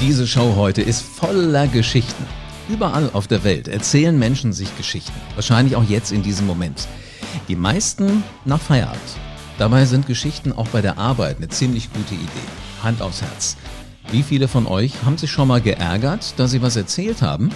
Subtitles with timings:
[0.00, 2.24] Diese Show heute ist voller Geschichten.
[2.68, 5.18] Überall auf der Welt erzählen Menschen sich Geschichten.
[5.36, 6.86] Wahrscheinlich auch jetzt in diesem Moment.
[7.48, 9.00] Die meisten nach Feierabend.
[9.56, 12.26] Dabei sind Geschichten auch bei der Arbeit eine ziemlich gute Idee.
[12.82, 13.56] Hand aufs Herz.
[14.10, 17.48] Wie viele von euch haben sich schon mal geärgert, dass sie was erzählt haben,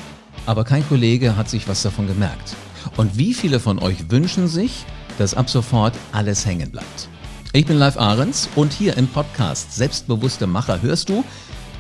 [0.46, 2.57] aber kein Kollege hat sich was davon gemerkt?
[2.96, 4.86] Und wie viele von euch wünschen sich,
[5.18, 7.11] dass ab sofort alles hängen bleibt?
[7.52, 11.25] Ich bin Live Ahrens und hier im Podcast Selbstbewusste Macher hörst du,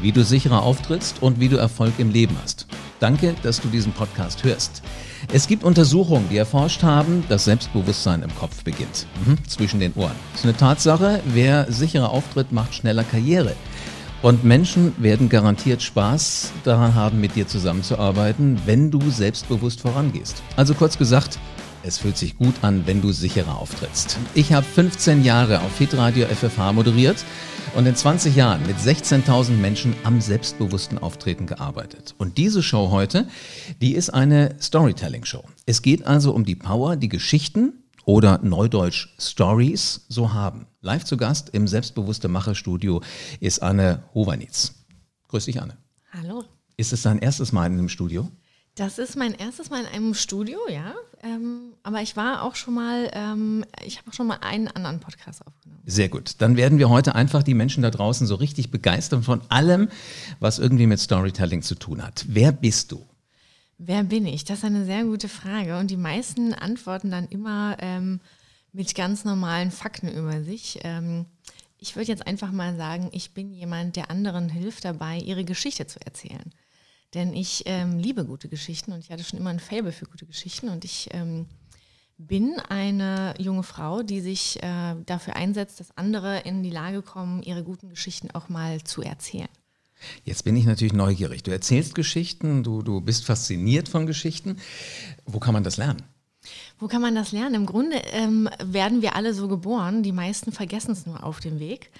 [0.02, 2.66] wie du sicherer auftrittst und wie du Erfolg im Leben hast.
[2.98, 4.82] Danke, dass du diesen Podcast hörst.
[5.32, 10.14] Es gibt Untersuchungen, die erforscht haben, dass Selbstbewusstsein im Kopf beginnt, mhm, zwischen den Ohren.
[10.32, 13.54] Das ist eine Tatsache, wer sicherer auftritt, macht schneller Karriere.
[14.22, 20.42] Und Menschen werden garantiert Spaß daran haben, mit dir zusammenzuarbeiten, wenn du selbstbewusst vorangehst.
[20.56, 21.38] Also kurz gesagt,
[21.82, 24.18] es fühlt sich gut an, wenn du sicherer auftrittst.
[24.34, 27.24] Ich habe 15 Jahre auf Hitradio FFH moderiert
[27.74, 32.14] und in 20 Jahren mit 16.000 Menschen am selbstbewussten Auftreten gearbeitet.
[32.18, 33.28] Und diese Show heute,
[33.80, 35.44] die ist eine Storytelling-Show.
[35.66, 40.66] Es geht also um die Power, die Geschichten oder Neudeutsch Stories so haben.
[40.80, 43.02] Live zu Gast im Selbstbewusste Macherstudio
[43.40, 44.74] ist Anne Hovernitz.
[45.28, 45.76] Grüß dich, Anne.
[46.12, 46.44] Hallo.
[46.76, 48.30] Ist es dein erstes Mal in einem Studio?
[48.80, 50.94] Das ist mein erstes Mal in einem Studio, ja.
[51.22, 55.00] Ähm, aber ich war auch schon mal, ähm, ich habe auch schon mal einen anderen
[55.00, 55.82] Podcast aufgenommen.
[55.84, 56.36] Sehr gut.
[56.38, 59.90] Dann werden wir heute einfach die Menschen da draußen so richtig begeistern von allem,
[60.38, 62.24] was irgendwie mit Storytelling zu tun hat.
[62.26, 63.06] Wer bist du?
[63.76, 64.46] Wer bin ich?
[64.46, 65.76] Das ist eine sehr gute Frage.
[65.76, 68.20] Und die meisten antworten dann immer ähm,
[68.72, 70.78] mit ganz normalen Fakten über sich.
[70.84, 71.26] Ähm,
[71.76, 75.86] ich würde jetzt einfach mal sagen, ich bin jemand, der anderen hilft dabei, ihre Geschichte
[75.86, 76.50] zu erzählen.
[77.14, 80.26] Denn ich ähm, liebe gute Geschichten und ich hatte schon immer ein Faible für gute
[80.26, 81.46] Geschichten und ich ähm,
[82.18, 87.42] bin eine junge Frau, die sich äh, dafür einsetzt, dass andere in die Lage kommen,
[87.42, 89.48] ihre guten Geschichten auch mal zu erzählen.
[90.24, 91.42] Jetzt bin ich natürlich neugierig.
[91.42, 94.56] Du erzählst Geschichten, du, du bist fasziniert von Geschichten.
[95.26, 96.02] Wo kann man das lernen?
[96.78, 97.54] Wo kann man das lernen?
[97.54, 100.02] Im Grunde ähm, werden wir alle so geboren.
[100.02, 101.90] Die meisten vergessen es nur auf dem Weg.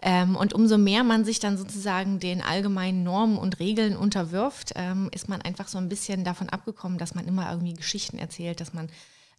[0.00, 5.08] Ähm, und umso mehr man sich dann sozusagen den allgemeinen Normen und Regeln unterwirft, ähm,
[5.12, 8.72] ist man einfach so ein bisschen davon abgekommen, dass man immer irgendwie Geschichten erzählt, dass
[8.72, 8.88] man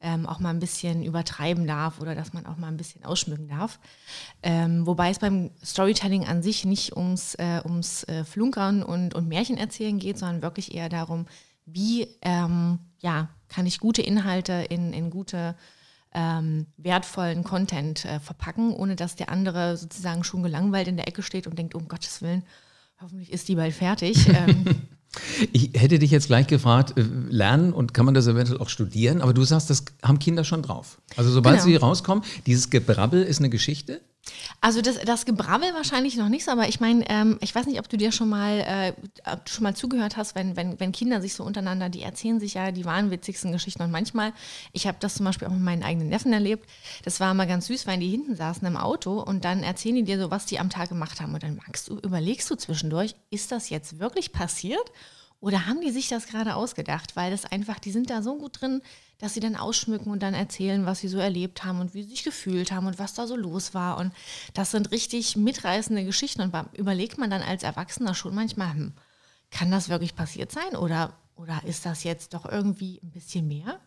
[0.01, 3.49] ähm, auch mal ein bisschen übertreiben darf oder dass man auch mal ein bisschen ausschmücken
[3.49, 3.79] darf.
[4.43, 9.27] Ähm, wobei es beim Storytelling an sich nicht ums, äh, ums äh, Flunkern und, und
[9.27, 11.25] Märchen erzählen geht, sondern wirklich eher darum,
[11.65, 15.55] wie ähm, ja, kann ich gute Inhalte in, in gute
[16.13, 21.21] ähm, wertvollen Content äh, verpacken, ohne dass der andere sozusagen schon gelangweilt in der Ecke
[21.21, 22.43] steht und denkt, um Gottes Willen,
[23.01, 24.27] hoffentlich ist die bald fertig.
[24.35, 24.65] Ähm,
[25.51, 29.21] ich hätte dich jetzt gleich gefragt, äh, lernen und kann man das eventuell auch studieren,
[29.21, 31.01] aber du sagst, das haben Kinder schon drauf.
[31.15, 31.65] Also sobald genau.
[31.65, 34.01] sie rauskommen, dieses Gebrabbel ist eine Geschichte?
[34.61, 37.79] Also das, das Gebrabbel wahrscheinlich noch nicht so, aber ich meine, ähm, ich weiß nicht,
[37.79, 38.93] ob du dir schon mal, äh,
[39.47, 42.71] schon mal zugehört hast, wenn, wenn, wenn Kinder sich so untereinander, die erzählen sich ja
[42.71, 43.83] die wahnwitzigsten Geschichten.
[43.83, 44.33] Und manchmal,
[44.73, 46.69] ich habe das zum Beispiel auch mit meinen eigenen Neffen erlebt,
[47.03, 50.03] das war immer ganz süß, weil die hinten saßen im Auto und dann erzählen die
[50.03, 51.33] dir so, was die am Tag gemacht haben.
[51.33, 54.91] Und dann magst du, überlegst du zwischendurch, ist das jetzt wirklich passiert
[55.41, 57.15] oder haben die sich das gerade ausgedacht?
[57.15, 58.81] Weil das einfach, die sind da so gut drin,
[59.19, 62.09] dass sie dann ausschmücken und dann erzählen, was sie so erlebt haben und wie sie
[62.09, 63.97] sich gefühlt haben und was da so los war.
[63.97, 64.13] Und
[64.53, 66.41] das sind richtig mitreißende Geschichten.
[66.41, 68.93] Und überlegt man dann als Erwachsener schon manchmal, hm,
[69.49, 70.75] kann das wirklich passiert sein?
[70.75, 73.79] Oder, oder ist das jetzt doch irgendwie ein bisschen mehr?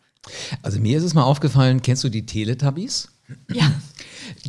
[0.61, 3.09] Also mir ist es mal aufgefallen, kennst du die Teletubbies?
[3.51, 3.71] Ja.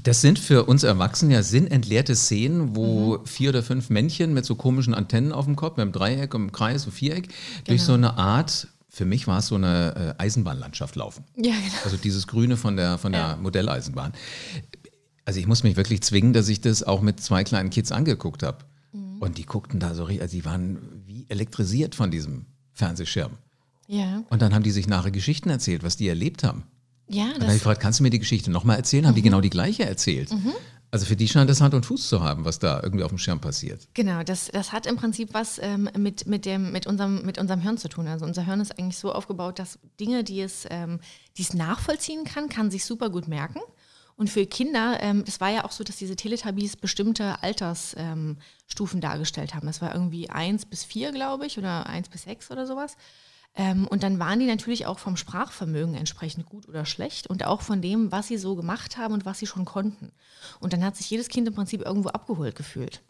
[0.03, 3.27] Das sind für uns Erwachsene ja sinnentleerte Szenen, wo mhm.
[3.27, 6.53] vier oder fünf Männchen mit so komischen Antennen auf dem Kopf, mit einem Dreieck, einem
[6.53, 7.37] Kreis, einem Viereck, genau.
[7.67, 11.25] durch so eine Art, für mich war es so eine äh, Eisenbahnlandschaft laufen.
[11.37, 11.75] Ja, genau.
[11.85, 13.29] Also dieses Grüne von der, von ja.
[13.29, 14.13] der Modelleisenbahn.
[15.25, 18.43] Also ich muss mich wirklich zwingen, dass ich das auch mit zwei kleinen Kids angeguckt
[18.43, 18.59] habe.
[18.93, 19.19] Mhm.
[19.19, 23.33] Und die guckten da so richtig, also die waren wie elektrisiert von diesem Fernsehschirm.
[23.87, 24.23] Ja.
[24.31, 26.65] Und dann haben die sich nachher Geschichten erzählt, was die erlebt haben.
[27.09, 29.07] Ja, dann habe ich gefragt, kannst du mir die Geschichte nochmal erzählen?
[29.07, 29.17] Haben mhm.
[29.17, 30.33] die genau die gleiche erzählt?
[30.33, 30.53] Mhm.
[30.91, 33.19] Also für die scheint das Hand und Fuß zu haben, was da irgendwie auf dem
[33.19, 33.89] Schirm passiert.
[33.95, 37.61] Genau, das, das hat im Prinzip was ähm, mit, mit, dem, mit, unserem, mit unserem
[37.61, 38.07] Hirn zu tun.
[38.07, 41.01] Also unser Hirn ist eigentlich so aufgebaut, dass Dinge, die es, ähm,
[41.37, 43.59] die es nachvollziehen kann, kann sich super gut merken.
[44.17, 48.39] Und für Kinder, ähm, das war ja auch so, dass diese Teletubbies bestimmte Altersstufen
[48.99, 49.67] ähm, dargestellt haben.
[49.67, 52.97] Das war irgendwie eins bis vier, glaube ich, oder eins bis sechs oder sowas.
[53.57, 57.63] Ähm, und dann waren die natürlich auch vom Sprachvermögen entsprechend gut oder schlecht und auch
[57.63, 60.11] von dem, was sie so gemacht haben und was sie schon konnten.
[60.61, 63.03] Und dann hat sich jedes Kind im Prinzip irgendwo abgeholt gefühlt.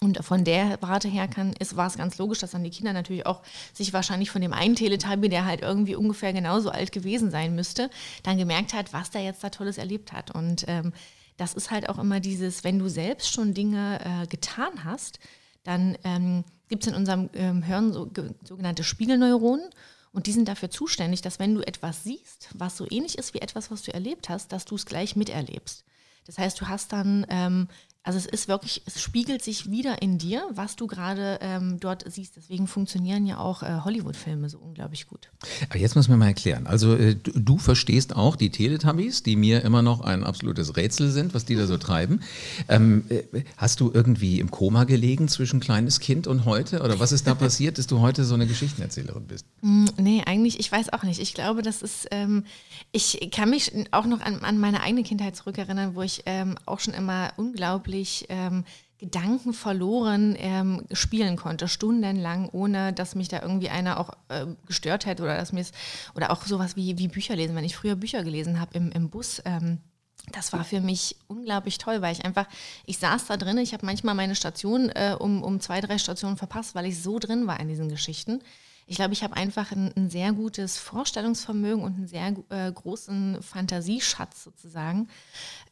[0.00, 2.92] Und von der Warte her kann, ist, war es ganz logisch, dass dann die Kinder
[2.92, 3.42] natürlich auch
[3.72, 7.88] sich wahrscheinlich von dem einen Teletubby, der halt irgendwie ungefähr genauso alt gewesen sein müsste,
[8.22, 10.32] dann gemerkt hat, was der jetzt da Tolles erlebt hat.
[10.32, 10.92] Und ähm,
[11.38, 15.18] das ist halt auch immer dieses, wenn du selbst schon Dinge äh, getan hast,
[15.64, 18.10] dann ähm, gibt es in unserem ähm, Hirn so,
[18.42, 19.70] sogenannte Spiegelneuronen.
[20.12, 23.40] Und die sind dafür zuständig, dass wenn du etwas siehst, was so ähnlich ist wie
[23.40, 25.84] etwas, was du erlebt hast, dass du es gleich miterlebst.
[26.26, 27.68] Das heißt, du hast dann ähm,
[28.06, 32.04] also es ist wirklich, es spiegelt sich wieder in dir, was du gerade ähm, dort
[32.06, 32.36] siehst.
[32.36, 35.28] Deswegen funktionieren ja auch äh, Hollywood-Filme so unglaublich gut.
[35.68, 36.68] Aber jetzt muss man mal erklären.
[36.68, 41.10] Also äh, du, du, verstehst auch die Teletubbies, die mir immer noch ein absolutes Rätsel
[41.10, 42.20] sind, was die da so treiben.
[42.68, 46.82] Ähm, äh, hast du irgendwie im Koma gelegen zwischen kleines Kind und heute?
[46.82, 49.46] Oder was ist da passiert, dass du heute so eine Geschichtenerzählerin bist?
[49.62, 51.18] Mm, nee, eigentlich, ich weiß auch nicht.
[51.18, 52.44] Ich glaube, das ist, ähm,
[52.92, 56.78] ich kann mich auch noch an, an, meine eigene Kindheit zurückerinnern, wo ich ähm, auch
[56.78, 58.64] schon immer unglaublich wirklich ähm,
[58.98, 65.04] Gedanken verloren ähm, spielen konnte, stundenlang, ohne dass mich da irgendwie einer auch äh, gestört
[65.04, 65.64] hätte oder dass mir
[66.14, 67.54] oder auch sowas wie, wie Bücher lesen.
[67.56, 69.78] Wenn ich früher Bücher gelesen habe im, im Bus, ähm,
[70.32, 72.46] das war für mich unglaublich toll, weil ich einfach,
[72.84, 76.36] ich saß da drin, ich habe manchmal meine Station äh, um, um zwei, drei Stationen
[76.36, 78.40] verpasst, weil ich so drin war in diesen Geschichten
[78.86, 83.42] ich glaube, ich habe einfach ein, ein, sehr gutes Vorstellungsvermögen und einen sehr äh, großen
[83.42, 85.08] Fantasieschatz sozusagen.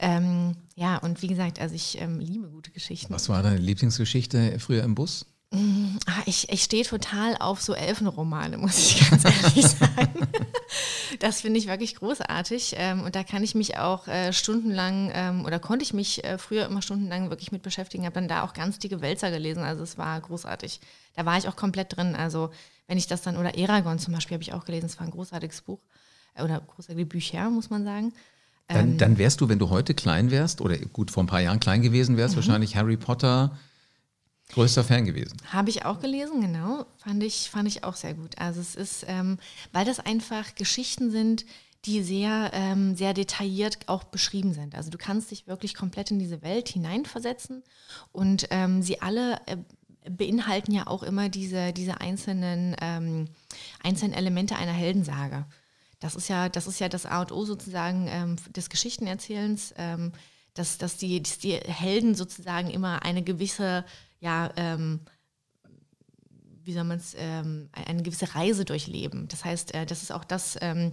[0.01, 3.15] Ähm, ja, und wie gesagt, also ich ähm, liebe gute Geschichten.
[3.15, 5.27] Was war deine Lieblingsgeschichte früher im Bus?
[5.53, 10.27] Mm, ah, ich, ich stehe total auf so Elfenromane, muss ich ganz ehrlich sagen.
[11.21, 12.75] Das finde ich wirklich großartig.
[12.77, 16.39] Ähm, und da kann ich mich auch äh, stundenlang ähm, oder konnte ich mich äh,
[16.39, 18.05] früher immer stundenlang wirklich mit beschäftigen.
[18.05, 19.63] Habe dann da auch ganz dicke Wälzer gelesen.
[19.63, 20.81] Also es war großartig.
[21.15, 22.17] Da war ich auch komplett drin.
[22.17, 22.51] Also
[22.87, 25.13] wenn ich das dann, oder Eragon zum Beispiel habe ich auch gelesen, es war ein
[25.13, 25.81] großartiges Buch
[26.35, 28.13] äh, oder großartige Bücher, muss man sagen.
[28.69, 31.41] Dann, ähm, dann, wärst du, wenn du heute klein wärst, oder gut, vor ein paar
[31.41, 32.37] Jahren klein gewesen wärst, mhm.
[32.37, 33.57] wahrscheinlich Harry Potter
[34.53, 35.37] größter Fan gewesen.
[35.53, 36.87] Habe ich auch gelesen, genau.
[36.99, 38.39] Fand ich, fand ich auch sehr gut.
[38.39, 39.39] Also es ist, ähm,
[39.73, 41.45] weil das einfach Geschichten sind,
[41.87, 44.75] die sehr, ähm, sehr detailliert auch beschrieben sind.
[44.75, 47.63] Also du kannst dich wirklich komplett in diese Welt hineinversetzen
[48.13, 49.57] und ähm, sie alle äh,
[50.09, 53.29] beinhalten ja auch immer diese, diese einzelnen, ähm,
[53.83, 55.47] einzelnen Elemente einer Heldensage.
[56.01, 60.13] Das ist ja, das ist ja das A und O sozusagen ähm, des Geschichtenerzählens, ähm,
[60.53, 63.85] dass, dass, die, dass die Helden sozusagen immer eine gewisse,
[64.21, 65.01] ja, ähm,
[66.63, 69.29] wie soll man es, ähm, eine gewisse Reise durchleben.
[69.29, 70.93] Das heißt, äh, das ist auch das, ähm,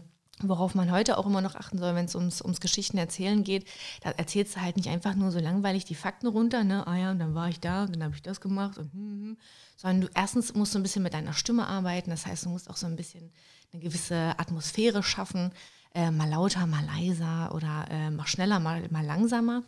[0.50, 3.66] worauf man heute auch immer noch achten soll, wenn es ums, ums Geschichtenerzählen geht,
[4.02, 7.12] da erzählst du halt nicht einfach nur so langweilig die Fakten runter, ne, ah ja,
[7.12, 9.38] und dann war ich da, und dann habe ich das gemacht und hm, hm, hm.
[9.78, 12.70] sondern du erstens musst du ein bisschen mit deiner Stimme arbeiten, das heißt, du musst
[12.70, 13.32] auch so ein bisschen
[13.74, 15.52] eine gewisse Atmosphäre schaffen,
[15.94, 19.64] äh, mal lauter, mal leiser oder äh, mal schneller, mal, mal langsamer.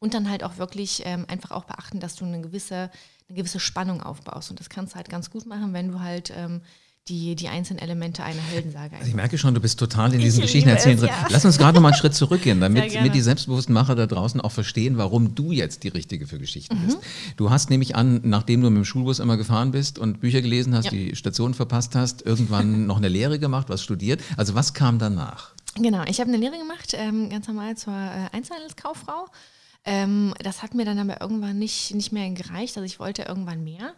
[0.00, 2.90] Und dann halt auch wirklich ähm, einfach auch beachten, dass du eine gewisse,
[3.28, 4.50] eine gewisse Spannung aufbaust.
[4.50, 6.62] Und das kannst du halt ganz gut machen, wenn du halt ähm,
[7.08, 8.96] die, die einzelnen Elemente einer Heldensage.
[8.96, 11.08] Also ich merke schon, du bist total in diesen Geschichten erzählen drin.
[11.08, 11.28] Ja.
[11.30, 14.40] Lass uns gerade noch mal einen Schritt zurückgehen, damit, damit die selbstbewussten Macher da draußen
[14.40, 16.86] auch verstehen, warum du jetzt die Richtige für Geschichten mhm.
[16.86, 16.98] bist.
[17.36, 20.74] Du hast nämlich an, nachdem du mit dem Schulbus immer gefahren bist und Bücher gelesen
[20.74, 20.90] hast, ja.
[20.90, 24.20] die Station verpasst hast, irgendwann noch eine Lehre gemacht, was studiert.
[24.36, 25.52] Also was kam danach?
[25.76, 29.26] Genau, ich habe eine Lehre gemacht, ähm, ganz normal zur äh, Einzelhandelskauffrau.
[29.84, 32.76] Ähm, das hat mir dann aber irgendwann nicht, nicht mehr gereicht.
[32.76, 33.94] Also ich wollte irgendwann mehr.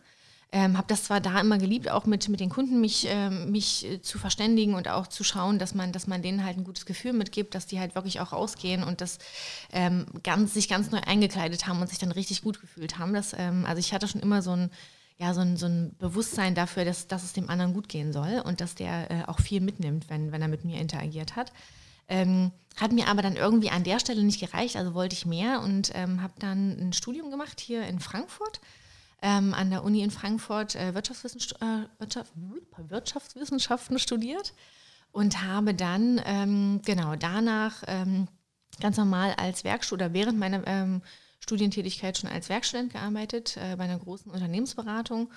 [0.53, 3.87] Ähm, habe das zwar da immer geliebt, auch mit, mit den Kunden mich, ähm, mich
[3.87, 6.87] äh, zu verständigen und auch zu schauen, dass man, dass man denen halt ein gutes
[6.87, 9.19] Gefühl mitgibt, dass die halt wirklich auch rausgehen und das
[9.73, 13.15] ähm, ganz, sich ganz neu eingekleidet haben und sich dann richtig gut gefühlt haben.
[13.15, 14.71] Das, ähm, also ich hatte schon immer so ein,
[15.19, 18.43] ja, so ein, so ein Bewusstsein dafür, dass, dass es dem anderen gut gehen soll
[18.45, 21.53] und dass der äh, auch viel mitnimmt, wenn, wenn er mit mir interagiert hat.
[22.09, 25.61] Ähm, hat mir aber dann irgendwie an der Stelle nicht gereicht, also wollte ich mehr
[25.61, 28.61] und ähm, habe dann ein Studium gemacht hier in Frankfurt
[29.23, 32.33] ähm, an der Uni in Frankfurt äh, Wirtschaftswissenschaft, äh, Wirtschaft,
[32.89, 34.55] Wirtschaftswissenschaften studiert
[35.13, 38.29] und habe dann ähm, genau danach ähm,
[38.81, 41.03] ganz normal als Werkstudent oder während meiner ähm,
[41.41, 45.31] Studientätigkeit schon als Werkstudent gearbeitet äh, bei einer großen Unternehmensberatung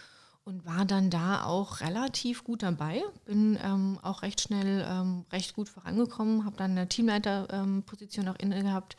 [0.46, 3.02] und war dann da auch relativ gut dabei.
[3.26, 8.62] Bin ähm, auch recht schnell ähm, recht gut vorangekommen, habe dann eine Teamleiterposition auch inne
[8.62, 8.98] gehabt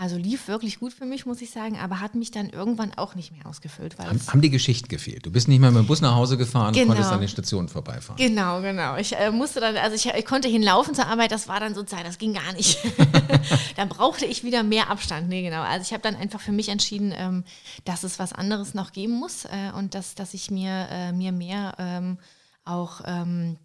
[0.00, 3.14] also lief wirklich gut für mich, muss ich sagen, aber hat mich dann irgendwann auch
[3.14, 3.98] nicht mehr ausgefüllt.
[3.98, 5.26] Weil haben, haben die Geschichten gefehlt?
[5.26, 6.84] Du bist nicht mehr mit dem Bus nach Hause gefahren genau.
[6.84, 8.16] und konntest an den Stationen vorbeifahren.
[8.16, 8.96] Genau, genau.
[8.96, 12.04] Ich äh, musste dann, also ich, ich, konnte hinlaufen zur Arbeit, das war dann sozusagen,
[12.04, 12.78] das ging gar nicht.
[13.76, 15.28] dann brauchte ich wieder mehr Abstand.
[15.28, 15.60] Nee, genau.
[15.60, 17.44] Also ich habe dann einfach für mich entschieden, ähm,
[17.84, 21.32] dass es was anderes noch geben muss äh, und dass, dass ich mir, äh, mir
[21.32, 22.16] mehr ähm,
[22.64, 23.58] auch ähm,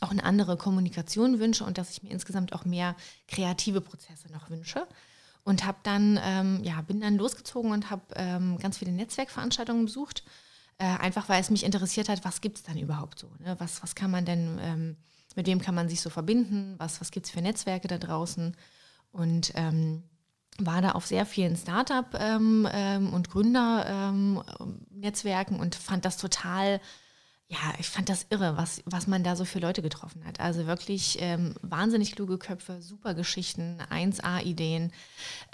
[0.00, 2.94] auch eine andere Kommunikation wünsche und dass ich mir insgesamt auch mehr
[3.26, 4.86] kreative Prozesse noch wünsche
[5.44, 10.24] und habe dann, ähm, ja, bin dann losgezogen und habe ähm, ganz viele Netzwerkveranstaltungen besucht,
[10.78, 13.28] äh, einfach weil es mich interessiert hat, was gibt es dann überhaupt so?
[13.38, 13.56] Ne?
[13.58, 14.96] Was, was kann man denn, ähm,
[15.36, 16.74] mit wem kann man sich so verbinden?
[16.78, 18.56] Was, was gibt es für Netzwerke da draußen?
[19.12, 20.02] Und ähm,
[20.58, 26.80] war da auf sehr vielen Startup- ähm, ähm, und Gründermeetups Netzwerken und fand das total,
[27.50, 30.38] ja, ich fand das irre, was, was man da so für Leute getroffen hat.
[30.38, 34.92] Also wirklich ähm, wahnsinnig kluge Köpfe, super Geschichten, 1A-Ideen.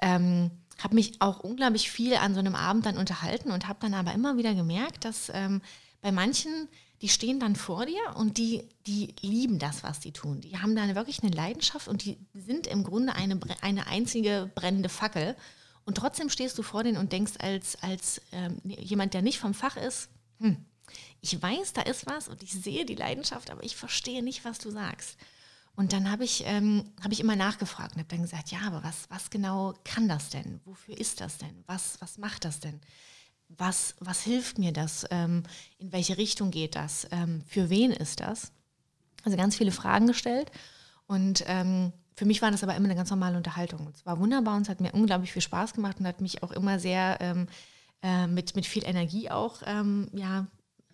[0.03, 3.95] Ähm, habe mich auch unglaublich viel an so einem Abend dann unterhalten und habe dann
[3.95, 5.62] aber immer wieder gemerkt, dass ähm,
[6.03, 6.69] bei manchen,
[7.00, 10.43] die stehen dann vor dir und die, die lieben das, was die tun.
[10.43, 14.91] Die haben dann wirklich eine Leidenschaft und die sind im Grunde eine, eine einzige brennende
[14.91, 15.35] Fackel.
[15.87, 19.55] Und trotzdem stehst du vor denen und denkst als, als ähm, jemand, der nicht vom
[19.55, 20.11] Fach ist,
[20.41, 20.59] hm,
[21.21, 24.59] ich weiß, da ist was und ich sehe die Leidenschaft, aber ich verstehe nicht, was
[24.59, 25.16] du sagst.
[25.76, 28.83] Und dann habe ich, ähm, hab ich immer nachgefragt und habe dann gesagt, ja, aber
[28.83, 30.61] was, was genau kann das denn?
[30.64, 31.64] Wofür ist das denn?
[31.66, 32.81] Was, was macht das denn?
[33.49, 35.07] Was, was hilft mir das?
[35.11, 35.43] Ähm,
[35.78, 37.07] in welche Richtung geht das?
[37.11, 38.52] Ähm, für wen ist das?
[39.23, 40.50] Also ganz viele Fragen gestellt.
[41.07, 43.87] Und ähm, für mich war das aber immer eine ganz normale Unterhaltung.
[43.87, 46.43] Und es war wunderbar und es hat mir unglaublich viel Spaß gemacht und hat mich
[46.43, 47.49] auch immer sehr ähm,
[48.02, 50.47] äh, mit, mit viel Energie auch ähm, ja,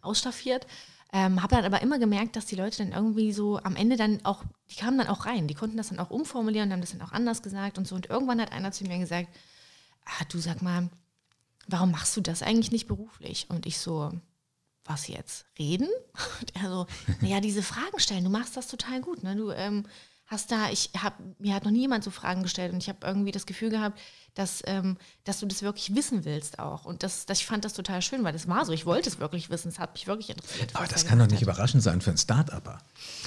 [0.02, 0.66] ausstaffiert.
[1.14, 4.24] Ähm, habe dann aber immer gemerkt, dass die Leute dann irgendwie so am Ende dann
[4.24, 6.92] auch, die kamen dann auch rein, die konnten das dann auch umformulieren und haben das
[6.92, 7.94] dann auch anders gesagt und so.
[7.94, 9.28] Und irgendwann hat einer zu mir gesagt,
[10.06, 10.88] ah, du sag mal,
[11.66, 13.46] warum machst du das eigentlich nicht beruflich?
[13.50, 14.10] Und ich so,
[14.84, 15.44] was jetzt?
[15.58, 15.88] Reden?
[16.40, 16.86] Und er so,
[17.20, 19.22] naja, diese Fragen stellen, du machst das total gut.
[19.22, 19.36] Ne?
[19.36, 19.84] Du ähm,
[20.26, 23.32] hast da, ich habe, mir hat noch niemand so Fragen gestellt und ich habe irgendwie
[23.32, 24.00] das Gefühl gehabt,
[24.34, 26.84] dass, ähm, dass du das wirklich wissen willst auch.
[26.84, 28.72] Und das, das, ich fand das total schön, weil das war so.
[28.72, 29.68] Ich wollte es wirklich wissen.
[29.68, 30.74] Es hat mich wirklich interessiert.
[30.74, 31.42] Aber das kann doch nicht hat.
[31.42, 32.78] überraschend sein für einen Start-Upper.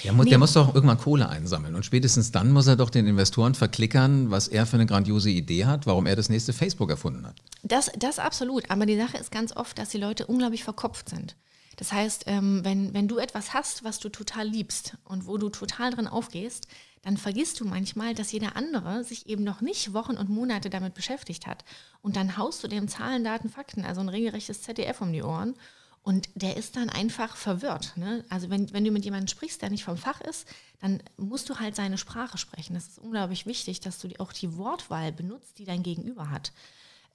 [0.03, 0.31] Der, muss, nee.
[0.31, 1.75] der muss doch irgendwann Kohle einsammeln.
[1.75, 5.65] Und spätestens dann muss er doch den Investoren verklickern, was er für eine grandiose Idee
[5.65, 7.35] hat, warum er das nächste Facebook erfunden hat.
[7.63, 8.69] Das, das absolut.
[8.71, 11.35] Aber die Sache ist ganz oft, dass die Leute unglaublich verkopft sind.
[11.75, 15.50] Das heißt, ähm, wenn, wenn du etwas hast, was du total liebst und wo du
[15.50, 16.67] total drin aufgehst,
[17.01, 20.96] dann vergisst du manchmal, dass jeder andere sich eben noch nicht Wochen und Monate damit
[20.96, 21.63] beschäftigt hat.
[22.01, 25.53] Und dann haust du dem Zahlen, Daten, Fakten, also ein regelrechtes ZDF um die Ohren.
[26.01, 27.94] Und der ist dann einfach verwirrt.
[27.96, 28.24] Ne?
[28.29, 30.48] Also wenn, wenn du mit jemandem sprichst, der nicht vom Fach ist,
[30.79, 32.74] dann musst du halt seine Sprache sprechen.
[32.74, 36.53] Das ist unglaublich wichtig, dass du auch die Wortwahl benutzt, die dein Gegenüber hat.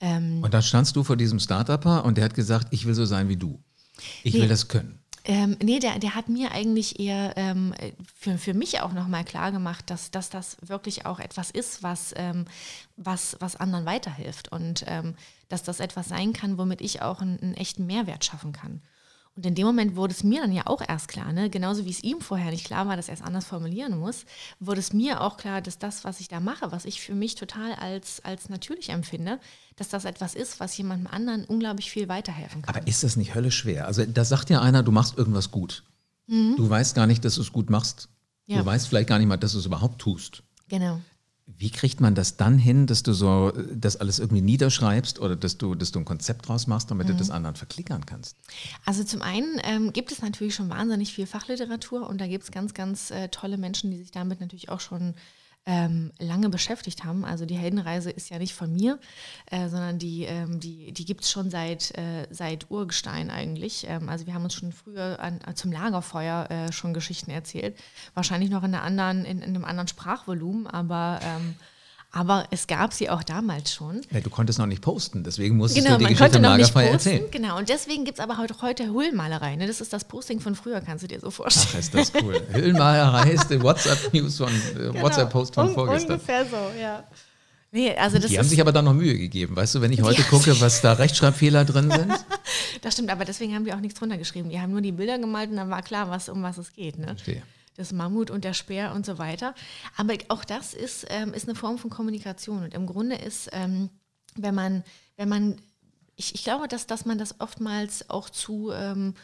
[0.00, 3.05] Ähm und dann standst du vor diesem Startupper und der hat gesagt, ich will so
[3.05, 3.61] sein wie du.
[4.23, 4.99] Ich nee, will das können.
[5.25, 7.75] Ähm, nee, der, der hat mir eigentlich eher ähm,
[8.14, 12.14] für, für mich auch nochmal klar gemacht, dass, dass das wirklich auch etwas ist, was,
[12.16, 12.47] ähm,
[12.97, 15.14] was, was anderen weiterhilft und ähm,
[15.49, 18.80] dass das etwas sein kann, womit ich auch einen, einen echten Mehrwert schaffen kann.
[19.37, 21.51] Und in dem Moment wurde es mir dann ja auch erst klar, ne?
[21.51, 24.25] genauso wie es ihm vorher nicht klar war, dass er es anders formulieren muss,
[24.59, 27.37] wurde es mir auch klar, dass das, was ich da mache, was ich für mich
[27.37, 29.39] total als, als natürlich empfinde,
[29.77, 32.75] dass das etwas ist, was jemandem anderen unglaublich viel weiterhelfen kann.
[32.75, 33.87] Aber ist das nicht höllisch schwer?
[33.87, 35.85] Also da sagt ja einer, du machst irgendwas gut.
[36.27, 36.57] Mhm.
[36.57, 38.09] Du weißt gar nicht, dass du es gut machst.
[38.47, 38.59] Ja.
[38.59, 40.43] Du weißt vielleicht gar nicht mal, dass du es überhaupt tust.
[40.69, 41.01] Genau.
[41.59, 45.59] Wie kriegt man das dann hin, dass du so das alles irgendwie niederschreibst oder dass
[45.59, 47.12] du, dass du ein Konzept draus machst, damit mhm.
[47.12, 48.37] du das anderen verklickern kannst?
[48.85, 52.50] Also zum einen ähm, gibt es natürlich schon wahnsinnig viel Fachliteratur und da gibt es
[52.50, 55.14] ganz, ganz äh, tolle Menschen, die sich damit natürlich auch schon
[55.67, 57.25] ähm, lange beschäftigt haben.
[57.25, 58.99] Also die Heldenreise ist ja nicht von mir,
[59.50, 63.87] äh, sondern die, ähm, die, die gibt es schon seit, äh, seit Urgestein eigentlich.
[63.88, 67.76] Ähm, also wir haben uns schon früher an, äh, zum Lagerfeuer äh, schon Geschichten erzählt.
[68.14, 71.55] Wahrscheinlich noch in, einer anderen, in, in einem anderen Sprachvolumen, aber ähm,
[72.12, 74.00] aber es gab sie auch damals schon.
[74.11, 77.25] Ja, du konntest noch nicht posten, deswegen musstest genau, du die Geschichte im Lagerfeuer erzählen.
[77.31, 79.55] Genau, und deswegen gibt es aber heute, heute Höhlenmalerei.
[79.55, 79.69] Ne?
[79.69, 81.69] Das ist das Posting von früher, kannst du dir so vorstellen.
[81.73, 82.40] Ach, ist das cool.
[82.52, 85.02] Höhlenmalerei ist der WhatsApp-News von, äh, genau.
[85.02, 86.12] WhatsApp-Post von Un vorgestern.
[86.14, 87.05] Ungefähr so, ja.
[87.73, 89.55] Nee, also die haben sich aber dann noch Mühe gegeben.
[89.55, 92.12] Weißt du, wenn ich heute gucke, was da Rechtschreibfehler drin sind?
[92.83, 94.50] das stimmt, aber deswegen haben die auch nichts drunter geschrieben.
[94.50, 96.99] Die haben nur die Bilder gemalt und dann war klar, was, um was es geht.
[96.99, 97.07] Ne?
[97.07, 97.43] Verstehe
[97.81, 99.55] das Mammut und der Speer und so weiter.
[99.97, 102.63] Aber auch das ist, ähm, ist eine Form von Kommunikation.
[102.63, 103.91] Und im Grunde ist, ähm,
[104.37, 104.85] wenn man,
[105.17, 105.61] wenn man,
[106.17, 109.15] ich, ich glaube, dass, dass man das oftmals auch zu, ähm,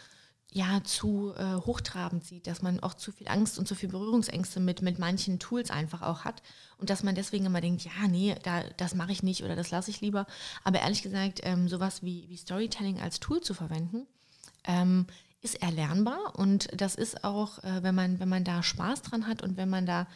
[0.52, 4.58] ja, zu äh, hochtrabend sieht, dass man auch zu viel Angst und zu viel Berührungsängste
[4.58, 6.42] mit, mit manchen Tools einfach auch hat.
[6.78, 9.70] Und dass man deswegen immer denkt, ja, nee, da, das mache ich nicht oder das
[9.70, 10.26] lasse ich lieber.
[10.64, 14.06] Aber ehrlich gesagt, ähm, sowas wie, wie Storytelling als Tool zu verwenden,
[14.64, 15.06] ähm,
[15.42, 19.42] ist erlernbar und das ist auch, äh, wenn, man, wenn man da Spaß dran hat
[19.42, 20.06] und wenn man da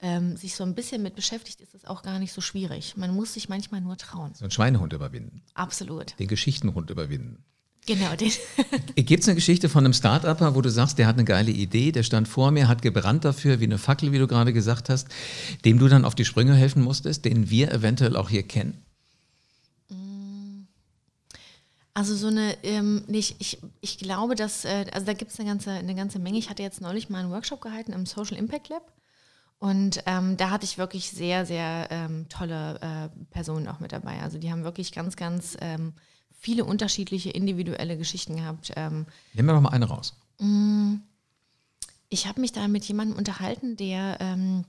[0.00, 2.96] ähm, sich so ein bisschen mit beschäftigt, ist es auch gar nicht so schwierig.
[2.96, 4.34] Man muss sich manchmal nur trauen.
[4.34, 5.42] So einen Schweinehund überwinden.
[5.54, 6.18] Absolut.
[6.18, 7.44] Den Geschichtenhund überwinden.
[7.86, 8.10] Genau.
[8.96, 11.92] Gibt es eine Geschichte von einem Start-Upper, wo du sagst, der hat eine geile Idee,
[11.92, 15.08] der stand vor mir, hat gebrannt dafür, wie eine Fackel, wie du gerade gesagt hast,
[15.64, 18.82] dem du dann auf die Sprünge helfen musstest, den wir eventuell auch hier kennen?
[21.96, 25.48] Also so eine, ähm, nicht, ich, ich glaube, dass, äh, also da gibt es eine
[25.48, 26.36] ganze, eine ganze Menge.
[26.36, 28.92] Ich hatte jetzt neulich mal einen Workshop gehalten im Social Impact Lab.
[29.58, 34.20] Und ähm, da hatte ich wirklich sehr, sehr ähm, tolle äh, Personen auch mit dabei.
[34.20, 35.94] Also die haben wirklich ganz, ganz ähm,
[36.38, 38.74] viele unterschiedliche individuelle Geschichten gehabt.
[38.76, 40.12] Ähm, Nehmen wir doch mal eine raus.
[42.10, 44.66] ich habe mich da mit jemandem unterhalten, der, ähm,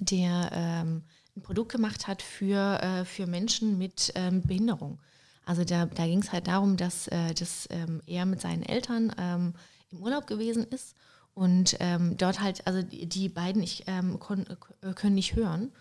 [0.00, 1.04] der
[1.36, 5.00] ein Produkt gemacht hat für, äh, für Menschen mit Behinderung.
[5.44, 9.12] Also da, da ging es halt darum, dass, äh, dass ähm, er mit seinen Eltern
[9.18, 9.54] ähm,
[9.90, 10.94] im Urlaub gewesen ist
[11.34, 14.46] und ähm, dort halt, also die, beiden ich, ähm, kon,
[14.82, 15.72] äh, können nicht hören.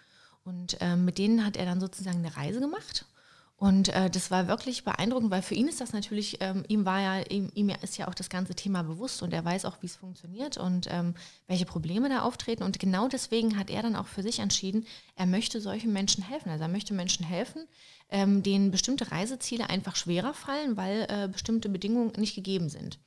[0.43, 3.05] Und ähm, mit denen hat er dann sozusagen eine Reise gemacht.
[3.61, 6.99] Und äh, das war wirklich beeindruckend, weil für ihn ist das natürlich, ähm, ihm war
[6.99, 9.85] ja, ihm, ihm ist ja auch das ganze Thema bewusst und er weiß auch, wie
[9.85, 11.13] es funktioniert und ähm,
[11.45, 12.63] welche Probleme da auftreten.
[12.63, 16.49] Und genau deswegen hat er dann auch für sich entschieden, er möchte solchen Menschen helfen.
[16.49, 17.67] Also er möchte Menschen helfen,
[18.09, 22.97] ähm, denen bestimmte Reiseziele einfach schwerer fallen, weil äh, bestimmte Bedingungen nicht gegeben sind.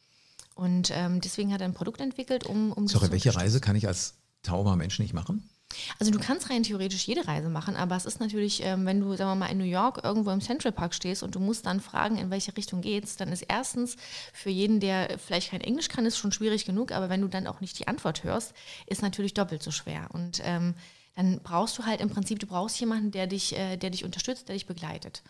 [0.55, 3.35] Und ähm, deswegen hat er ein Produkt entwickelt, um, um Sorry, welche.
[3.35, 5.51] Reise kann ich als tauber Mensch nicht machen?
[5.99, 9.15] Also du kannst rein theoretisch jede Reise machen, aber es ist natürlich, ähm, wenn du,
[9.17, 11.81] sagen wir mal, in New York irgendwo im Central Park stehst und du musst dann
[11.81, 13.97] fragen, in welche Richtung geht's, dann ist erstens
[14.33, 17.47] für jeden, der vielleicht kein Englisch kann, ist schon schwierig genug, aber wenn du dann
[17.47, 18.55] auch nicht die Antwort hörst,
[18.87, 20.09] ist natürlich doppelt so schwer.
[20.13, 20.75] Und ähm,
[21.17, 24.49] dann brauchst du halt im Prinzip, du brauchst jemanden, der dich, äh, der dich unterstützt,
[24.49, 25.23] der dich begleitet.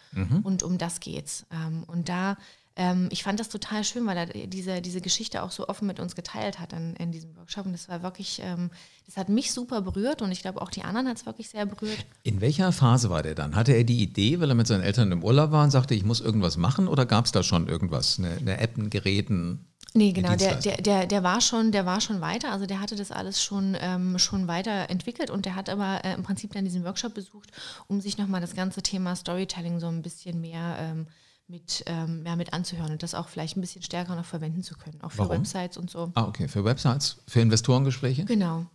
[0.42, 1.44] Und um das geht's.
[1.52, 2.36] Ähm, und da,
[2.76, 6.00] ähm, ich fand das total schön, weil er diese, diese Geschichte auch so offen mit
[6.00, 7.66] uns geteilt hat in, in diesem Workshop.
[7.66, 8.70] Und das war wirklich, ähm,
[9.06, 11.66] das hat mich super berührt und ich glaube auch die anderen hat es wirklich sehr
[11.66, 12.04] berührt.
[12.24, 13.54] In welcher Phase war der dann?
[13.54, 16.04] Hatte er die Idee, weil er mit seinen Eltern im Urlaub war und sagte, ich
[16.04, 18.18] muss irgendwas machen oder gab es da schon irgendwas?
[18.18, 19.66] Eine, eine App, ein Gerät, ein
[19.96, 22.96] Nee, genau, der, der, der, der, war schon, der war schon weiter, also der hatte
[22.96, 26.82] das alles schon, ähm, schon weiterentwickelt und der hat aber äh, im Prinzip dann diesen
[26.82, 27.52] Workshop besucht,
[27.86, 31.06] um sich nochmal das ganze Thema Storytelling so ein bisschen mehr ähm,
[31.46, 34.76] mit, ähm, ja, mit anzuhören und das auch vielleicht ein bisschen stärker noch verwenden zu
[34.76, 35.38] können, auch für Warum?
[35.38, 36.10] Websites und so.
[36.14, 36.48] Ah, okay.
[36.48, 38.24] Für Websites, für Investorengespräche?
[38.24, 38.66] Genau.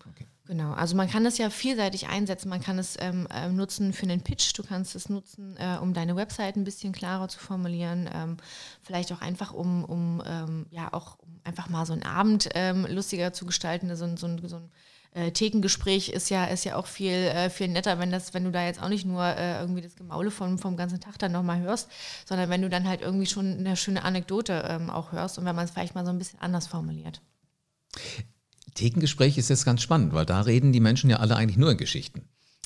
[0.49, 2.49] Genau, also man kann das ja vielseitig einsetzen.
[2.49, 5.93] Man kann es ähm, äh, nutzen für einen Pitch, du kannst es nutzen, äh, um
[5.93, 8.37] deine Website ein bisschen klarer zu formulieren, ähm,
[8.81, 12.87] vielleicht auch einfach, um, um ähm, ja auch um einfach mal so einen Abend ähm,
[12.89, 13.95] lustiger zu gestalten.
[13.95, 14.71] So, so, so ein
[15.13, 18.51] äh, Thekengespräch ist ja, ist ja auch viel, äh, viel netter, wenn das, wenn du
[18.51, 21.59] da jetzt auch nicht nur äh, irgendwie das Gemaule vom, vom ganzen Tag dann nochmal
[21.61, 21.89] hörst,
[22.27, 25.55] sondern wenn du dann halt irgendwie schon eine schöne Anekdote ähm, auch hörst und wenn
[25.55, 27.21] man es vielleicht mal so ein bisschen anders formuliert.
[28.75, 31.77] Thekengespräch ist jetzt ganz spannend, weil da reden die Menschen ja alle eigentlich nur in
[31.77, 32.21] Geschichten.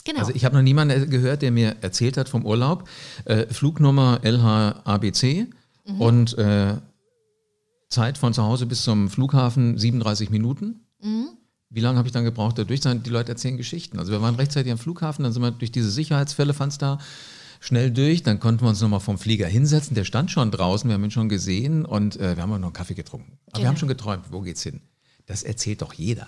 [0.05, 0.19] Genau.
[0.19, 2.89] Also ich habe noch niemanden gehört, der mir erzählt hat vom Urlaub,
[3.25, 5.47] äh, Flugnummer LHABC
[5.85, 6.01] Mhm.
[6.01, 6.77] und äh,
[7.89, 10.87] Zeit von zu Hause bis zum Flughafen 37 Minuten.
[11.01, 11.29] Mhm.
[11.73, 13.01] Wie lange habe ich dann gebraucht, da durch zu sein?
[13.03, 13.97] Die Leute erzählen Geschichten.
[13.99, 16.99] Also wir waren rechtzeitig am Flughafen, dann sind wir durch diese Sicherheitsfälle, fand es da
[17.59, 18.21] schnell durch.
[18.23, 19.95] Dann konnten wir uns nochmal vom Flieger hinsetzen.
[19.95, 22.67] Der stand schon draußen, wir haben ihn schon gesehen und äh, wir haben auch noch
[22.67, 23.39] einen Kaffee getrunken.
[23.47, 23.69] Aber wir Genau.
[23.69, 24.81] haben schon geträumt, wo geht's hin?
[25.25, 26.27] Das erzählt doch jeder.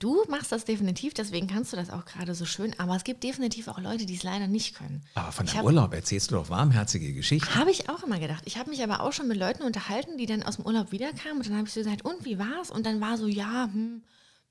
[0.00, 3.22] Du machst das definitiv, deswegen kannst du das auch gerade so schön, aber es gibt
[3.22, 5.02] definitiv auch Leute, die es leider nicht können.
[5.14, 7.54] Aber von hab- Urlaub erzählst du doch warmherzige Geschichten.
[7.54, 8.42] Habe ich auch immer gedacht.
[8.46, 11.38] Ich habe mich aber auch schon mit Leuten unterhalten, die dann aus dem Urlaub wiederkamen
[11.38, 12.72] und dann habe ich so gesagt, und wie war's?
[12.72, 14.02] Und dann war so, ja, hm,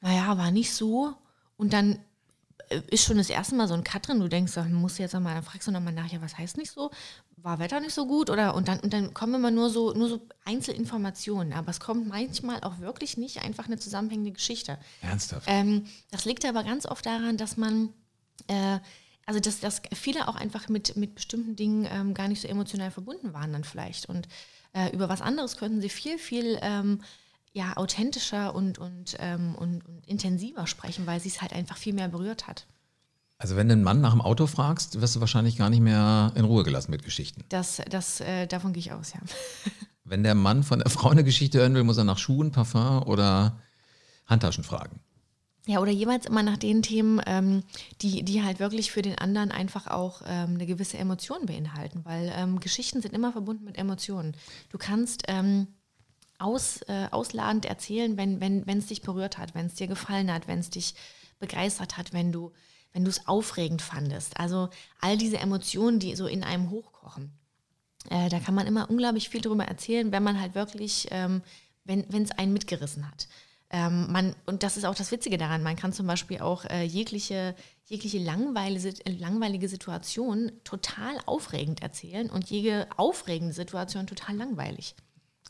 [0.02, 1.14] naja, war nicht so.
[1.58, 2.00] Und dann
[2.70, 4.20] äh, ist schon das erste Mal so ein Cut drin.
[4.20, 6.72] Du denkst, musst du jetzt nochmal, dann fragst du nochmal nach, ja, was heißt nicht
[6.72, 6.92] so?
[7.38, 8.30] War Wetter nicht so gut?
[8.30, 11.54] Oder und dann, und dann kommen immer nur so, nur so Einzelinformationen.
[11.54, 14.78] Aber es kommt manchmal auch wirklich nicht einfach eine zusammenhängende Geschichte.
[15.02, 15.48] Ernsthaft.
[15.48, 17.94] Ähm, das liegt aber ganz oft daran, dass man,
[18.48, 18.80] äh,
[19.26, 22.92] also dass, dass viele auch einfach mit, mit bestimmten Dingen ähm, gar nicht so emotional
[22.92, 24.08] verbunden waren dann vielleicht.
[24.08, 24.28] Und
[24.74, 27.02] äh, über was anderes könnten sie viel, viel ähm,
[27.58, 31.94] ja, authentischer und, und, ähm, und, und intensiver sprechen, weil sie es halt einfach viel
[31.94, 32.68] mehr berührt hat.
[33.40, 36.32] Also wenn du einen Mann nach dem Auto fragst, wirst du wahrscheinlich gar nicht mehr
[36.36, 37.44] in Ruhe gelassen mit Geschichten.
[37.50, 39.20] Das, das, äh, davon gehe ich aus, ja.
[40.04, 43.04] Wenn der Mann von der Frau eine Geschichte hören will, muss er nach Schuhen, Parfum
[43.04, 43.60] oder
[44.28, 45.00] Handtaschen fragen.
[45.66, 47.64] Ja, oder jeweils immer nach den Themen, ähm,
[48.02, 52.32] die, die halt wirklich für den anderen einfach auch ähm, eine gewisse Emotion beinhalten, weil
[52.34, 54.34] ähm, Geschichten sind immer verbunden mit Emotionen.
[54.70, 55.68] Du kannst ähm,
[56.40, 60.32] aus, äh, ausladend erzählen, wenn wenn wenn, es dich berührt hat, wenn es dir gefallen
[60.32, 60.94] hat, wenn es dich
[61.40, 62.52] begeistert hat, wenn du
[62.94, 64.40] wenn du es aufregend fandest.
[64.40, 64.70] Also
[65.02, 67.32] all diese Emotionen, die so in einem hochkochen.
[68.10, 71.42] Äh, da kann man immer unglaublich viel drüber erzählen, wenn man halt wirklich, ähm,
[71.84, 73.28] wenn es einen mitgerissen hat.
[73.70, 76.84] Ähm, man, und das ist auch das Witzige daran, man kann zum Beispiel auch äh,
[76.84, 77.54] jegliche,
[77.86, 84.96] jegliche langweilige, langweilige Situation total aufregend erzählen und jede aufregende Situation total langweilig.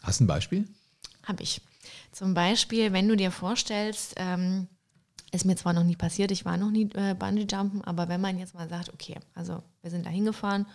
[0.07, 0.65] Hast du ein Beispiel?
[1.23, 1.61] Habe ich.
[2.13, 4.67] Zum Beispiel, wenn du dir vorstellst, ähm,
[5.33, 8.39] ist mir zwar noch nie passiert, ich war noch nie äh, Bungee-Jumpen, aber wenn man
[8.39, 10.65] jetzt mal sagt, okay, also wir sind da hingefahren,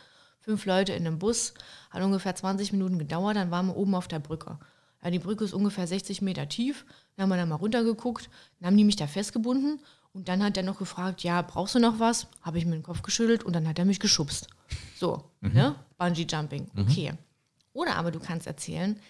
[0.41, 1.55] fünf Leute in einem Bus,
[1.91, 4.59] hat ungefähr 20 Minuten gedauert, dann waren wir oben auf der Brücke.
[5.03, 6.85] Ja, die Brücke ist ungefähr 60 Meter tief,
[7.17, 8.29] dann haben wir da mal runtergeguckt,
[8.61, 9.81] dann haben die mich da festgebunden
[10.13, 12.27] und dann hat er noch gefragt, ja, brauchst du noch was?
[12.43, 14.49] Habe ich mir den Kopf geschüttelt und dann hat er mich geschubst.
[14.97, 15.75] So, ne?
[15.97, 17.15] Bungee-Jumping, okay.
[17.73, 19.01] Oder aber du kannst erzählen,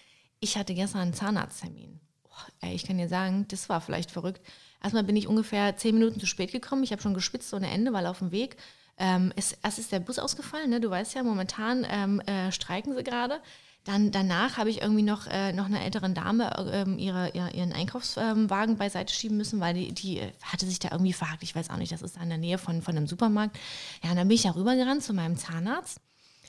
[0.43, 1.99] ich hatte gestern einen Zahnarzttermin.
[2.25, 4.41] Oh, ey, ich kann dir sagen, das war vielleicht verrückt.
[4.81, 6.83] Erstmal bin ich ungefähr zehn Minuten zu spät gekommen.
[6.83, 8.57] Ich habe schon geschwitzt ohne Ende, weil auf dem Weg
[8.97, 10.69] ähm, ist, erst ist der Bus ausgefallen.
[10.69, 10.81] Ne?
[10.81, 13.39] Du weißt ja, momentan ähm, äh, streiken sie gerade.
[13.85, 18.77] Dann danach habe ich irgendwie noch, äh, noch einer älteren Dame äh, ihre, ihren Einkaufswagen
[18.77, 21.43] beiseite schieben müssen, weil die, die hatte sich da irgendwie verhakt.
[21.43, 23.57] Ich weiß auch nicht, das ist da in der Nähe von, von einem Supermarkt.
[24.03, 25.99] Ja, und dann bin ich da rübergerannt zu meinem Zahnarzt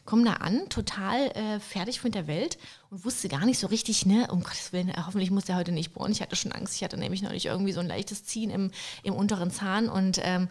[0.05, 2.59] komme da an, total äh, fertig mit der Welt
[2.90, 5.73] und wusste gar nicht so richtig, ne, um Gottes Willen, äh, hoffentlich muss der heute
[5.73, 6.12] nicht bohren.
[6.12, 8.71] Ich hatte schon Angst, ich hatte nämlich neulich irgendwie so ein leichtes Ziehen im,
[9.03, 10.49] im unteren Zahn und ähm,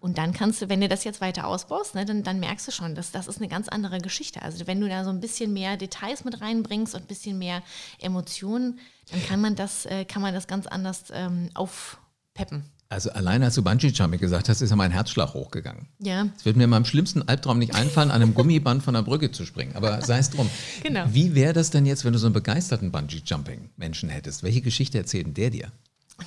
[0.00, 2.72] und dann kannst du, wenn du das jetzt weiter ausbaust, ne, dann, dann merkst du
[2.72, 4.40] schon, dass das ist eine ganz andere Geschichte.
[4.40, 7.62] Also wenn du da so ein bisschen mehr Details mit reinbringst und ein bisschen mehr
[7.98, 12.64] Emotionen, dann kann man das, äh, kann man das ganz anders ähm, aufpeppen.
[12.90, 15.86] Also allein als du Bungee-Jumping gesagt hast, ist ja mein Herzschlag hochgegangen.
[16.00, 16.26] Ja.
[16.36, 19.30] Es wird mir in meinem schlimmsten Albtraum nicht einfallen, an einem Gummiband von der Brücke
[19.30, 19.76] zu springen.
[19.76, 20.50] Aber sei es drum.
[20.82, 21.04] Genau.
[21.08, 24.42] Wie wäre das denn jetzt, wenn du so einen begeisterten Bungee-Jumping-Menschen hättest?
[24.42, 25.72] Welche Geschichte erzählt denn der dir?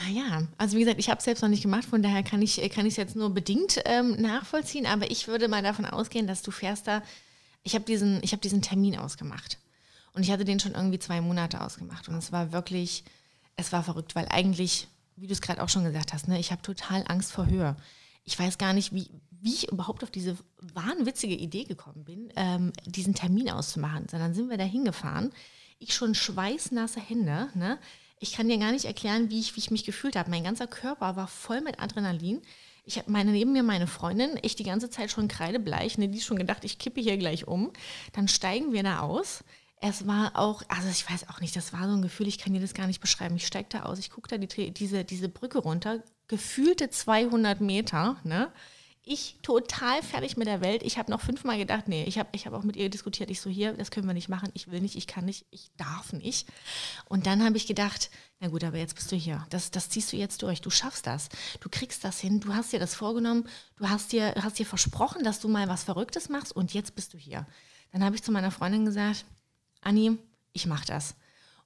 [0.06, 2.58] Naja, also wie gesagt, ich habe es selbst noch nicht gemacht, von daher kann ich
[2.60, 6.88] es jetzt nur bedingt ähm, nachvollziehen, aber ich würde mal davon ausgehen, dass du fährst
[6.88, 7.04] da,
[7.62, 9.60] ich habe diesen, hab diesen Termin ausgemacht
[10.13, 13.04] und ich hatte den schon irgendwie zwei Monate ausgemacht und es war wirklich,
[13.56, 16.52] es war verrückt, weil eigentlich, wie du es gerade auch schon gesagt hast, ne, ich
[16.52, 17.76] habe total Angst vor Höhe.
[18.23, 22.71] Ich weiß gar nicht, wie, wie ich überhaupt auf diese wahnwitzige Idee gekommen bin, ähm,
[22.86, 25.32] diesen Termin auszumachen, sondern sind wir da hingefahren,
[25.80, 27.78] ich schon schweißnasse Hände, ne?
[28.23, 30.30] ich kann dir gar nicht erklären, wie ich, wie ich mich gefühlt habe.
[30.30, 32.41] Mein ganzer Körper war voll mit Adrenalin.
[32.86, 36.21] Ich habe meine neben mir meine Freundin, ich die ganze Zeit schon kreidebleich, ne, die
[36.21, 37.71] schon gedacht, ich kippe hier gleich um.
[38.13, 39.43] Dann steigen wir da aus.
[39.86, 42.54] Es war auch, also ich weiß auch nicht, das war so ein Gefühl, ich kann
[42.54, 43.36] dir das gar nicht beschreiben.
[43.36, 48.15] Ich steige da aus, ich gucke da die, diese, diese Brücke runter, gefühlte 200 Meter,
[48.24, 48.50] ne?
[49.06, 50.82] ich total fertig mit der Welt.
[50.84, 53.30] Ich habe noch fünfmal gedacht, nee, ich habe ich hab auch mit ihr diskutiert.
[53.30, 54.50] Ich so, hier, das können wir nicht machen.
[54.54, 56.48] Ich will nicht, ich kann nicht, ich darf nicht.
[57.10, 59.46] Und dann habe ich gedacht, na gut, aber jetzt bist du hier.
[59.50, 60.62] Das, das ziehst du jetzt durch.
[60.62, 61.28] Du schaffst das.
[61.60, 62.39] Du kriegst das hin.
[62.39, 63.50] Du hast dir das vorgenommen.
[63.76, 67.13] Du hast dir, hast dir versprochen, dass du mal was Verrücktes machst und jetzt bist
[67.13, 67.46] du hier.
[67.91, 69.26] Dann habe ich zu meiner Freundin gesagt,
[69.86, 70.17] Anni,
[70.54, 71.15] ich mache das.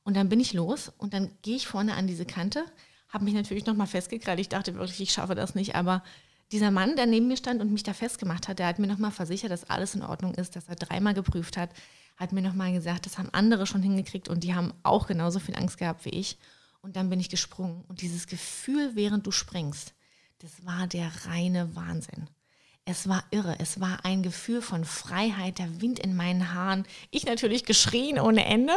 [0.03, 2.63] Und dann bin ich los und dann gehe ich vorne an diese Kante,
[3.10, 4.39] habe mich natürlich nochmal festgekrallt.
[4.39, 6.03] Ich dachte wirklich, ich schaffe das nicht, aber
[6.51, 9.12] dieser Mann, der neben mir stand und mich da festgemacht hat, der hat mir nochmal
[9.12, 11.71] versichert, dass alles in Ordnung ist, dass er dreimal geprüft hat,
[12.15, 15.56] hat mir nochmal gesagt, das haben andere schon hingekriegt und die haben auch genauso viel
[15.56, 16.38] Angst gehabt wie ich.
[16.82, 17.84] Und dann bin ich gesprungen.
[17.88, 19.93] Und dieses Gefühl, während du springst,
[20.39, 22.30] das war der reine Wahnsinn.
[22.89, 23.58] Es war irre.
[23.60, 26.86] Es war ein Gefühl von Freiheit, der Wind in meinen Haaren.
[27.12, 28.71] Ich natürlich geschrien ohne Ende,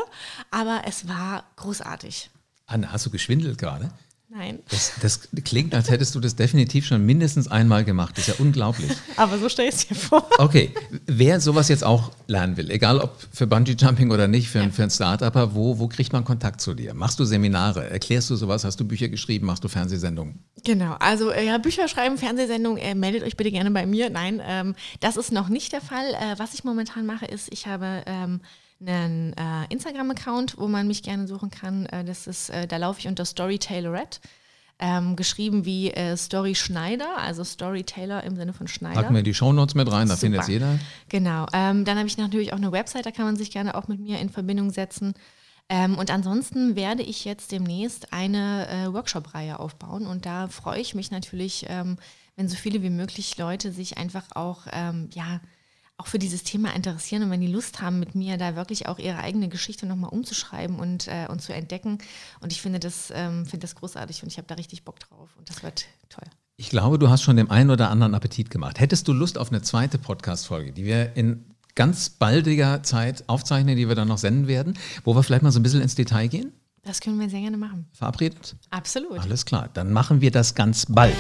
[0.51, 2.29] aber es war großartig.
[2.67, 3.93] Anne, hast du geschwindelt gerade?
[4.33, 4.61] Nein.
[4.69, 8.17] Das, das, klingt, als hättest du das definitiv schon mindestens einmal gemacht.
[8.17, 8.93] Das ist ja unglaublich.
[9.17, 10.25] Aber so stell ich es dir vor.
[10.39, 10.73] Okay,
[11.07, 14.71] wer sowas jetzt auch lernen will, egal ob für Bungee Jumping oder nicht, für, ja.
[14.71, 16.95] für einen Start-Upper, wo, wo kriegt man Kontakt zu dir?
[16.95, 17.91] Machst du Seminare?
[17.91, 18.63] Erklärst du sowas?
[18.63, 19.47] Hast du Bücher geschrieben?
[19.47, 20.39] Machst du Fernsehsendungen?
[20.63, 24.11] Genau, also äh, ja, Bücher schreiben, Fernsehsendungen, äh, meldet euch bitte gerne bei mir.
[24.11, 26.07] Nein, ähm, das ist noch nicht der Fall.
[26.15, 28.41] Äh, was ich momentan mache, ist, ich habe ähm,
[28.81, 31.87] einen äh, Instagram-Account, wo man mich gerne suchen kann.
[31.87, 34.21] Äh, das ist, äh, da laufe ich unter Storytailorette.
[34.83, 39.03] Ähm, geschrieben wie äh, Story Schneider, also Storyteller im Sinne von Schneider.
[39.03, 40.79] Packen wir die Shownotes mit rein, da findet es jeder.
[41.11, 41.45] Genau.
[41.53, 44.01] Ähm, dann habe ich natürlich auch eine Website, da kann man sich gerne auch mit
[44.01, 45.13] mir in Verbindung setzen.
[45.69, 50.95] Ähm, und ansonsten werde ich jetzt demnächst eine äh, Workshop-Reihe aufbauen und da freue ich
[50.95, 51.99] mich natürlich, ähm,
[52.37, 55.41] wenn so viele wie möglich Leute sich einfach auch, ähm, ja,
[56.01, 58.99] auch für dieses Thema interessieren und wenn die Lust haben, mit mir da wirklich auch
[58.99, 61.99] ihre eigene Geschichte nochmal umzuschreiben und, äh, und zu entdecken.
[62.41, 65.29] Und ich finde das, ähm, finde das großartig und ich habe da richtig Bock drauf
[65.37, 66.25] und das wird toll.
[66.57, 68.81] Ich glaube, du hast schon dem einen oder anderen Appetit gemacht.
[68.81, 73.89] Hättest du Lust auf eine zweite Podcast-Folge, die wir in ganz baldiger Zeit aufzeichnen, die
[73.89, 76.53] wir dann noch senden werden, wo wir vielleicht mal so ein bisschen ins Detail gehen?
[76.83, 77.87] Das können wir sehr gerne machen.
[77.93, 78.57] Verabredet?
[78.71, 79.19] Absolut.
[79.19, 81.15] Alles klar, dann machen wir das ganz bald.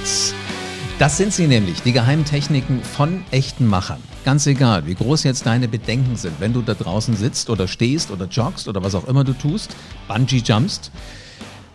[0.99, 4.03] Das sind sie nämlich, die geheimen Techniken von echten Machern.
[4.25, 8.11] Ganz egal, wie groß jetzt deine Bedenken sind, wenn du da draußen sitzt oder stehst
[8.11, 9.75] oder joggst oder was auch immer du tust,
[10.09, 10.91] Bungee jumpst,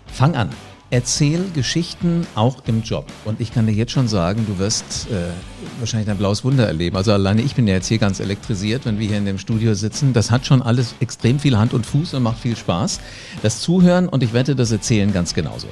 [0.05, 0.49] fang an.
[0.91, 3.07] Erzähl Geschichten auch im Job.
[3.25, 5.31] Und ich kann dir jetzt schon sagen, du wirst äh,
[5.79, 6.95] wahrscheinlich ein blaues Wunder erleben.
[6.95, 9.73] Also alleine ich bin ja jetzt hier ganz elektrisiert, wenn wir hier in dem Studio
[9.73, 10.13] sitzen.
[10.13, 12.99] Das hat schon alles extrem viel Hand und Fuß und macht viel Spaß.
[13.41, 15.67] Das Zuhören und ich wette, das Erzählen ganz genauso.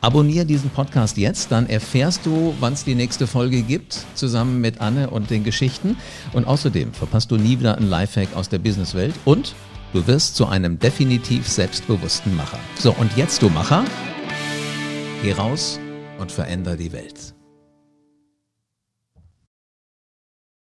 [0.00, 4.80] Abonnier diesen Podcast jetzt, dann erfährst du, wann es die nächste Folge gibt, zusammen mit
[4.80, 5.96] Anne und den Geschichten.
[6.32, 9.56] Und außerdem verpasst du nie wieder einen Lifehack aus der Businesswelt und
[9.92, 12.60] du wirst zu einem definitiv selbstbewussten Macher.
[12.78, 13.84] So, und jetzt du Macher,
[15.22, 15.80] geh raus
[16.20, 17.37] und veränder die Welt.